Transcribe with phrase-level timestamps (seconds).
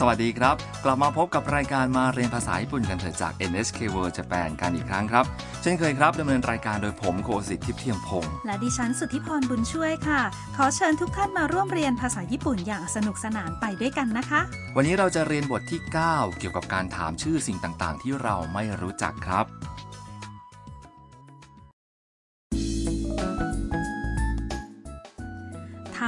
[0.00, 5.24] สวัสดีครับ กลับมาพบกับรายการมาเรียนภาษาญี่ปุ่นกันเถอะจาก NHK World Japan กันอีกครั้งครับ
[5.62, 10.20] เช่นเคยครับดำเนินรายการโดยผมโคสิทธิ์ทิพย์เทียมพงศ์และดิฉันสุทธิพรบุญช่วยค่ะ
[10.56, 14.40] ขอเชิญทุกท่านมาร่วมเรียนภาษาญี่ปุ่นอย่างสนุกสนานไปด้วยกันนะคะ
[14.76, 15.80] วันนี้เราจะเรียนบทที่
[16.10, 19.44] 9 เกี่ยวกับการถามชื่อสิ่งต่างๆ ที่เราไม่รู้จักครับ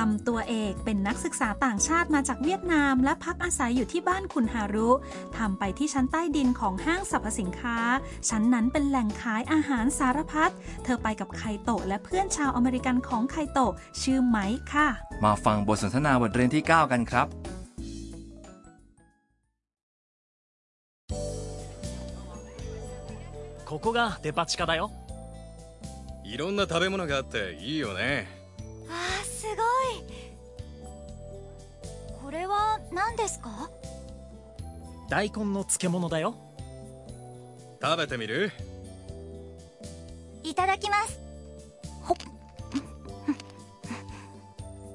[0.09, 4.90] ำตัวเอกเป็นนักศึกษาต่างชาติมาจากเวียดนาม และพักอาศัยอยู่ที่บ้านคุณฮารุ
[5.38, 7.77] ทำไปที่ชั้นใต้ดินของห้างสรรพสินค้า
[8.30, 10.52] ชั้นนั้นเป็นแหล่งขายอาหารสารพัด
[10.84, 14.88] เธอไปกับไคโตะและเพื่อนชาวอเมริกันของไคโตะชื่อไมค์ค่ะ
[15.23, 17.27] มาฟังบทสนทนาบทเรียนที่ 9 กันครับ
[23.71, 24.91] ここがデパ地下だよ
[26.26, 28.34] いろんな食べ物があっていいよね
[32.26, 33.70] これは何ですか
[35.10, 36.35] 大根の漬物だよ
[37.82, 38.51] 食べてみる
[40.43, 41.20] いただきます
[42.01, 42.18] ほっ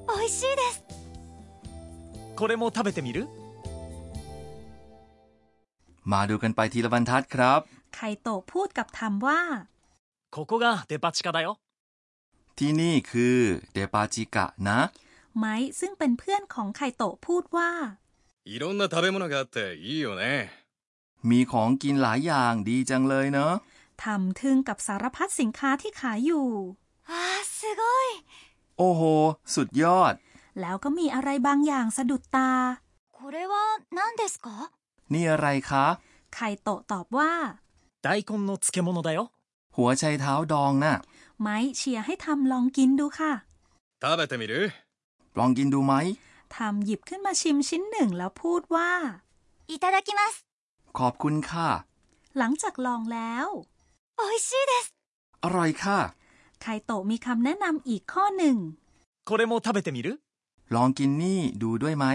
[0.07, 0.83] 美味しいです
[2.35, 3.27] これも食べてみる
[6.03, 7.61] มาดูกันไปทีละบรรทัดครับ
[7.95, 9.39] ไคโตะพูดกับทำว่า
[10.35, 11.47] ここがデパ地下だよ
[12.57, 13.37] ที่นี่คือ
[13.73, 14.79] เดปาจิกะนะ
[15.37, 17.71] ไมค์ซึ่งเป็นเพื่อนของไคโตะพูดว่า
[18.51, 20.23] いろんな食べ物があっていいよね
[21.29, 23.53] มีของกินหลายอย่างดีจังเลยเนอะ
[24.03, 26.47] ทำทึ่งกับสารพัดสินค้าที่ขายอยู่
[27.09, 28.07] あーすごい
[28.77, 29.01] โอ้โห
[29.55, 30.13] สุดยอด
[30.61, 32.51] แล้วก็มีอะไรบางอย่างสะดุดตา
[33.17, 33.53] これは
[33.97, 34.47] 何ですか
[35.13, 35.85] นี่อะไรคะ
[36.33, 37.31] ไคโตะตอบว่า
[38.05, 39.19] 大根の漬物だよ
[39.75, 40.95] หัวไชเท้าดองน่ะ
[41.41, 43.31] ไม้เชียร์ให้ทำลองกินดูค่ะ
[44.01, 44.53] 食べてみる
[45.37, 45.93] ลองกินดูไหม
[46.55, 48.91] ทำหยิบขึ้นมาชิมชิ้นหนึ่งแล้วพูดว่า
[49.71, 50.33] いただきます
[50.97, 51.69] ขอบคุณค่ะ
[52.37, 53.47] หลังจากลองแล้ว
[54.19, 54.85] 美味しいです
[55.43, 55.99] อร่อยค่ะ
[56.61, 58.57] ไคโตะมีคำแนะนำอีกข้อหนึ่ง
[59.29, 60.07] これも食べてみる
[60.75, 62.05] ลองกินนี่ดูด้วยไหม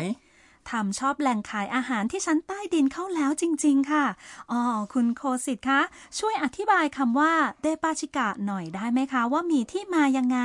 [0.70, 4.04] ทำชอบแหล่งขายอาหารที่ชั้นใต้ดินเข้าแล้วจริง ๆ ค่ะ
[4.50, 4.60] อ๋อ
[4.92, 5.80] คุณโคสิตคะ
[6.18, 10.38] ช่วยอธิบายคำว่าเดปาชิกะหน่อยได้ไหมคะ ว่ามีที่มายังไง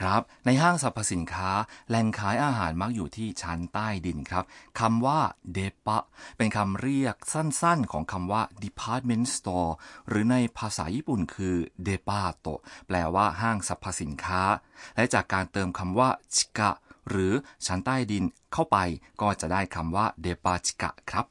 [0.00, 1.50] ครับ ในห้างสรรพสินค้า
[1.88, 4.44] แหล่งขายอาหารมักอยู่ที่ชั้นใต้ดินครับ
[4.80, 5.20] คำว่า
[5.52, 6.04] เดปะ
[6.36, 9.70] เป็นคำเรียกสั้นๆ ของคำว่า department store
[10.08, 12.46] หรือในภาษาญี่ปุ่นคือเดปาโต
[12.86, 14.42] แปลว่าห้างสรรพสินค้า
[14.96, 16.70] และจากการเติมคำว่าชิกะ
[17.08, 17.32] หรือ
[17.66, 18.76] ชั้นใต้ดินเข้าไป
[19.20, 21.26] ก็จะได้คำว่าเดปาชิกะครับ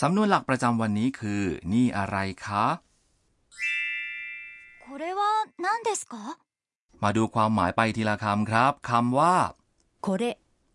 [0.00, 2.64] สำนวนหลักประจำวันนี้คือ นี่อะไรคะ
[4.84, 5.20] これは
[5.64, 6.14] 何ですか
[7.02, 9.36] มาดูความหมายไปทีละคำครับคำว่า
[10.02, 10.24] โคเร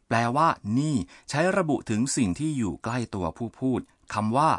[0.08, 0.48] แปลว่า
[0.78, 0.96] นี่
[1.30, 3.80] ใช้ระบุถึงสิ่งที่อยู่ใกล้ตัวผู้พูด
[4.14, 4.50] คำว่า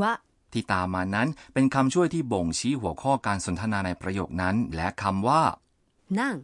[0.00, 0.12] วะ
[0.52, 5.42] ที่ตามมานั้นเป็นคำช่วยที่บ่งชี้หัวข้อการสนทนาในประโยคนั้น และคำว่า
[6.20, 6.36] นั่ง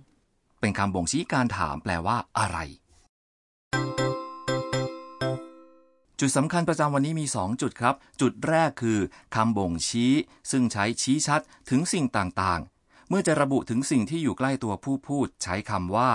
[0.60, 2.58] เป็นคำบ่งชี้การถามแปลว่าอะไร
[6.19, 8.99] จุดสำคัญประจำวันนี้มี 2 จุดครับ จุดแรกคือ
[9.35, 10.13] คำบ่งชี้
[10.51, 16.11] ซึ่งใช้ชี้ชัดถึงสิ่งต่างๆ เมื่อจะระบุถึงสิ่งที่อยู่ใกล้ตัวผู้พูด ใช้คำว่า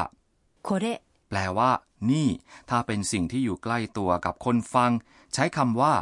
[0.65, 0.87] โคเร
[1.28, 1.71] แปลว่า
[2.10, 2.28] นี่
[2.71, 4.91] ถ้าเป็นสิ่งที่อยู่ใกล้ตัวกับคนฟัง
[5.34, 5.94] ใช้คำว่า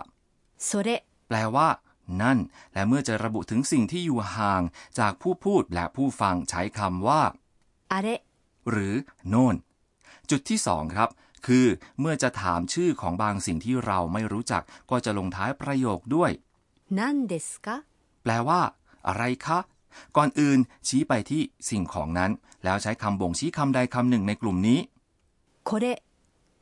[0.65, 0.91] โซเร
[1.29, 1.69] แปลว่า
[2.23, 2.39] นั่น
[2.75, 4.63] และเมื่อจะระบุถึงสิ่งที่อยู่ห่าง
[4.99, 7.23] จากผู้พูดและผู้ฟังใช้คำว่า
[7.93, 8.09] อาเร
[8.71, 8.95] หรือ
[9.29, 9.57] โน่น
[10.31, 11.09] จุดที่สองครับ
[11.47, 11.67] คือ
[12.01, 16.31] เมื่อจะถามชื่อของบางสิ่งที่เราไม่รู้จัก ก็จะลงท้ายประโยคด้วย
[16.99, 17.77] นั่นเดสกะ
[18.23, 18.61] แปลว่า
[19.09, 19.59] อะไรคะ
[20.17, 22.31] ก่อนอื่นชี้ไปที่สิ่งของนั้น
[22.65, 24.79] แล้วใช้คำบ่งชี้คำใดคำหนึ่งในกลุ่มนี้
[25.65, 25.87] โคเร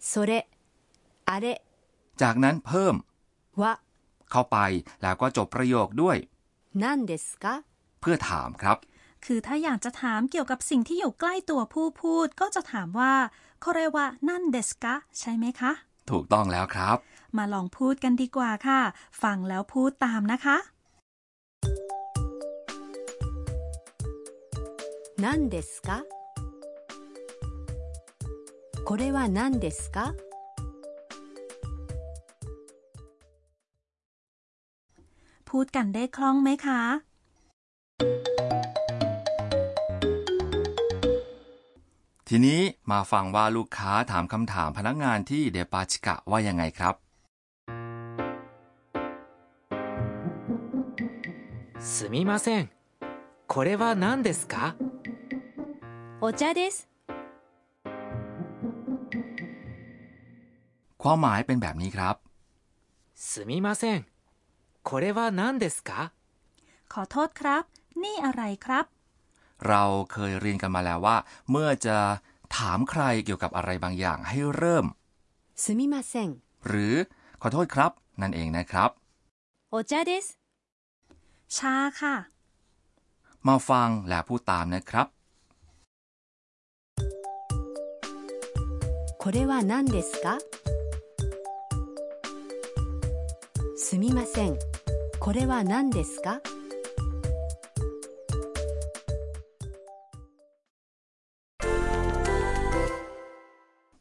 [0.07, 0.33] โซเร
[1.29, 1.47] อาเร
[2.23, 2.95] จากนั้นเพิ่ม
[3.63, 3.73] วะ
[4.31, 4.59] เข้าไป
[5.03, 6.17] แล้วก็จบประโยคด้วย
[6.83, 7.55] นั่นเดสกะ
[8.01, 8.77] เพื่อถามครับ
[9.25, 13.13] คือถ้าอยากจะถามเกี่ยวกับสิ่งที่อยู่ใกล้ตัวผู้พูด ก็จะถามว่า
[13.60, 15.72] โคเรวะนั่นเดสกะใช่ไหมคะ
[16.10, 16.98] ถูกต้องแล้วครับ
[17.38, 18.80] มาลองพูดกันดีกว่าค่ะ
[19.24, 20.58] ฟังแล้วพูดตามนะคะ
[25.24, 25.90] 何ですか
[28.88, 29.98] これは何ですか
[35.50, 36.82] พูดกันได้คล่องไหมคะ
[42.36, 46.96] ทีนี้มาฟังว่าลูกค้าถามคำถามพนักงานที่เดปาชิกะว่ายังไงครับ
[51.94, 52.64] すみません
[53.54, 54.56] これは何ですか
[56.22, 56.88] お茶です
[61.02, 62.16] ความหมายเป็นแบบนี้ครับ
[63.16, 64.12] すみません。
[64.84, 66.12] これは何ですか
[66.90, 67.64] ขอโทษครับ
[68.04, 68.86] นี่อะไรครับ
[69.68, 71.18] เราเคยเรียนกันมาแล้วว่า
[71.52, 71.98] เมื่อจะ
[72.58, 74.86] ถามใครเกี่ยวกับอะไรบางอย่างให้เริ่ม
[75.64, 76.30] すみません
[76.68, 76.96] หรือ
[77.42, 77.92] ขอโทษครับ
[78.22, 78.90] นั่นเองนะครับ
[79.74, 80.26] お茶です
[81.56, 82.16] ชาค่ะ
[83.48, 85.08] มาฟังและพูดตามนะครับ
[89.22, 90.40] これは何ですか
[93.76, 94.58] すみません
[95.20, 96.42] これは何ですか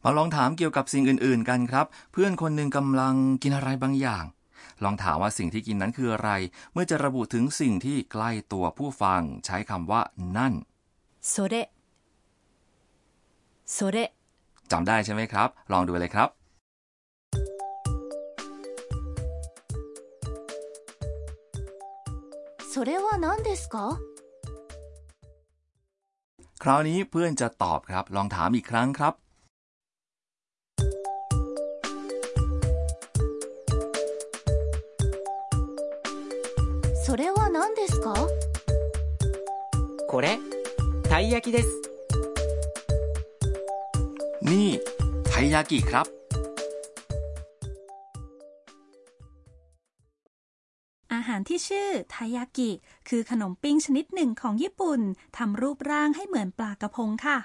[0.05, 4.25] มาลองถามเกี่ยวกับสิ่งอื่น ๆ กันครับ เพื่อนคนหนึ่งกำลังกินอะไรบางอย่าง
[4.85, 6.31] ลองถามว่าสิ่งที่กินนั้นคืออะไร
[6.73, 10.03] เมื่อจะระบุถึงสิ่งที่ใกล้ตัวผู้ฟัง ใช้คำว่า
[10.37, 10.55] นั่น
[11.33, 11.55] それ
[13.77, 13.97] それ
[14.73, 16.29] จำได้ใช่ไหมครับ ลองดูเลยครับ
[22.73, 23.77] それは何ですか
[26.63, 29.15] คราวนี้เพื่อนจะตอบครับ ลองถามอีกครั้งครับ
[40.15, 40.39] これ、
[41.09, 41.81] たい焼きです。
[44.49, 44.69] นี่
[45.29, 46.07] ไทยากิครับ
[51.13, 52.71] อาหารที่ชื่อทายากิ
[53.09, 55.01] คือขนมปิ้งชนิดหนึ่งของญี่ปุ่น
[55.37, 57.39] ทำรูปร่างให้เหมือนปลากระพงค่ะ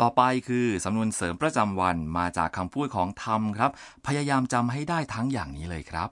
[0.00, 3.70] ต่อไปคือสำนวนเสริมประจำวันมาจากคำพูดของทำครับ
[4.06, 6.10] พยายามจำให้ได้ทั้งอย่างนี้เลยครับ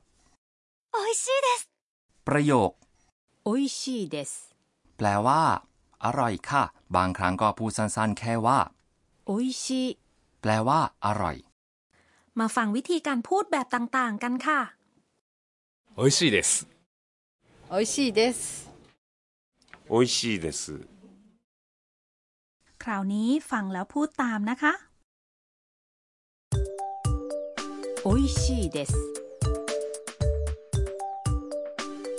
[0.95, 1.61] โอชิเดส
[2.27, 2.71] ประโยค
[3.43, 3.49] โอ
[3.79, 4.31] ชิเดส
[4.97, 5.41] แปลว่า
[6.03, 6.63] อร่อยค่ะ
[6.95, 8.59] บางครั้งก็พูดสั้นๆ แค่ว่า
[9.27, 9.83] โอยชิ
[10.41, 11.35] แปลว่า อร่อย
[12.39, 14.59] มาฟังวิธีการพูดแบบต่างๆ กันค่ะ
[15.95, 16.51] โอยชิเดส
[17.69, 18.39] โอยชิเดส
[19.89, 20.31] โอยชิ
[22.81, 24.73] เคราวนี้ฟังแล้วพูดตามนะคะ
[28.03, 29.22] โอยชิเ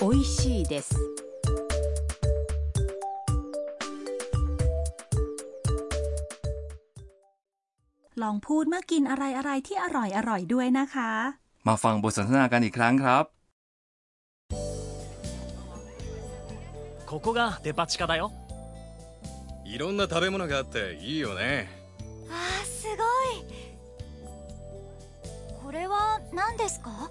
[0.04, 0.96] おいしいです
[8.24, 11.12] ลองพูดเมื่อกินอะไรๆที่อร่อยๆด้วยนะคะ
[11.68, 13.26] มาฟังบทสนทนากันอีกครั้งครับ
[17.10, 18.32] ここがデパ地下だよ
[19.66, 21.68] いろんな食べ物があっていいよね
[22.30, 23.04] あーすご
[23.34, 23.44] い
[25.64, 27.10] これは何ですか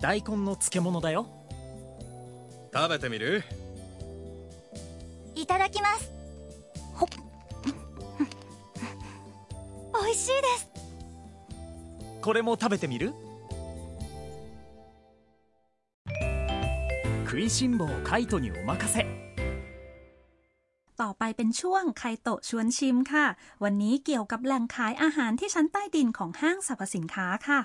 [0.00, 1.26] 大根の漬物だよ
[2.74, 3.42] 食べてみる
[5.34, 6.12] いただきます
[6.94, 7.08] ほっ
[10.04, 10.70] 美味しいです
[12.20, 13.14] これも食べてみる
[17.24, 19.06] 食いしん坊カイトにお任せ
[21.00, 23.26] ต่อไปเป็นช่วงไคโตะชวนชิมค่ะ
[23.64, 27.60] วันนี้เกี่ยวกับแหล่งขายอาหารที่ชั้นใต้ดินของห้างสรรพสินค้าค่ะ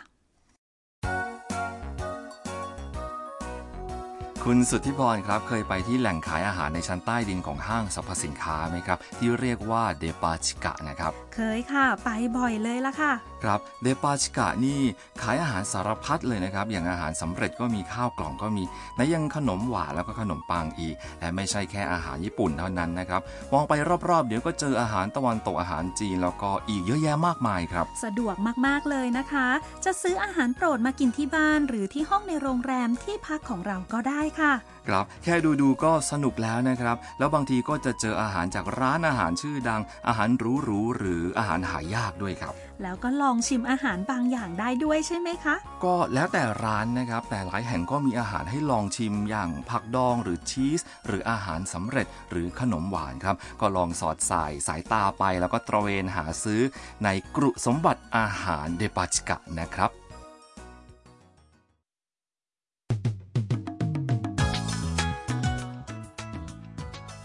[4.47, 13.13] คุณสุทธิพรครับเคยไปที่แหล่งขายอาหารในชั้นใต้ดินของห้างสรรพสินค้าไหมครับ ที่เรียกว่าเดปาชิกะนะครับ เคยค่ะ ไปบ่อยเลยละค่ะ
[13.45, 14.81] ครับเดปาชิกะนี่
[15.23, 18.65] ขายอาหารสารพัดเลยนะครับ อย่างอาหารสำเร็จก็มีข้าวกล่องก็มี
[18.97, 23.21] และยังขนมหวานแล้วก็ขนมปังอีก และไม่ใช่แค่อาหารญี่ปุ่นเท่านั้นนะครับ
[23.53, 23.73] มองไป
[24.09, 28.35] รอบๆ เดี๋ยวก็เจออาหารตะวันตกอาหารจีนแล้วก็อีกเยอะแยะมากมายครับ สะดวก
[28.67, 29.47] มากๆเลยนะคะ
[29.85, 34.53] จะซื้ออาหารโปรดมากินที่บ้าน หรือที่ห้องในโรงแรมที่พักของเราก็ได้ค่ะ
[34.89, 56.61] ครับแค่ดูๆก็สนุกแล้วนะครับ แล้วบางทีก็จะเจออาหารจากร้านอาหารชื่อดัง อาหารหรูๆหรืออาหารหายากด้วยครับ แล้วก็ลองชิมอาหารบางอย่างได้ด้วยใช่ไหมคะ ก็แล้วแต่ร้านนะครับ แต่หลายแห่งก็มีอาหารให้ลองชิมอย่างผักดองหรือชีส หรืออาหารสำเร็จหรือขนมหวานครับ ก็ลองสอดสายสายตาไปแล้วก็ตระเวนหาซื้อ
[57.05, 60.00] ในกรุสมบัติอาหารเดปาชิกะนะครับ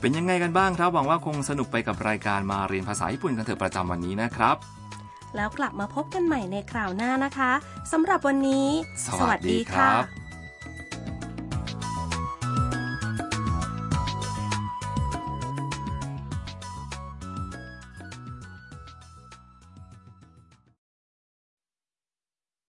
[0.06, 4.56] เป็นยังไงกันบ้างครับ หวังว่าคงสนุกไปกับรายการมาเรียนภาษาญี่ปุ่นกันเถอะประจำวันนี้นะครับ
[5.36, 7.52] แล้วกลับมาพบกันใหม่ในคราวหน้านะคะ
[7.92, 8.68] สำหรับวันนี้
[9.20, 10.25] สวัสดีครับ